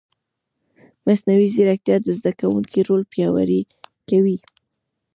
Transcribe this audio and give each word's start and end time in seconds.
مصنوعي 1.05 1.47
ځیرکتیا 1.55 1.95
د 2.01 2.07
زده 2.17 2.31
کوونکي 2.39 2.79
رول 2.87 3.01
پیاوړی 3.11 3.61
کوي. 4.09 4.37